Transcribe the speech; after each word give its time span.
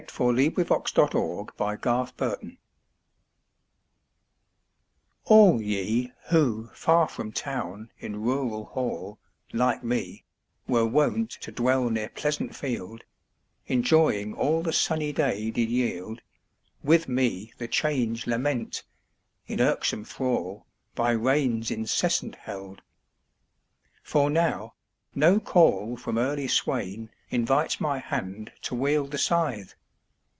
U 0.17 0.27
V. 0.33 0.49
W 0.49 0.59
X. 0.71 0.93
Y 0.97 1.07
Z 1.11 1.13
Sonnet 1.13 1.15
on 1.15 1.47
a 1.61 1.71
Wet 1.75 1.83
Summer 2.17 2.37
ALL 5.25 5.61
ye 5.61 6.11
who 6.29 6.67
far 6.73 7.07
from 7.07 7.31
town 7.31 7.91
in 7.99 8.19
rural 8.23 8.65
hall, 8.65 9.19
Like 9.53 9.83
me, 9.83 10.23
were 10.67 10.87
wont 10.87 11.29
to 11.41 11.51
dwell 11.51 11.91
near 11.91 12.09
pleasant 12.09 12.55
field, 12.55 13.03
Enjoying 13.67 14.33
all 14.33 14.63
the 14.63 14.73
sunny 14.73 15.13
day 15.13 15.51
did 15.51 15.69
yield, 15.69 16.21
With 16.83 17.07
me 17.07 17.53
the 17.59 17.67
change 17.67 18.25
lament, 18.25 18.83
in 19.45 19.61
irksome 19.61 20.03
thrall, 20.03 20.65
By 20.95 21.11
rains 21.11 21.69
incessant 21.69 22.33
held; 22.35 22.81
for 24.01 24.31
now 24.31 24.73
no 25.13 25.39
call 25.39 25.95
From 25.95 26.17
early 26.17 26.47
swain 26.47 27.11
invites 27.29 27.79
my 27.79 27.99
hand 27.99 28.51
to 28.63 28.73
wield 28.75 29.11
The 29.11 29.17
scythe. 29.19 29.75